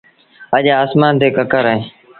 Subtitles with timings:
[0.55, 1.83] اَڄ آسمآݩ تي ڪڪر اهيݩ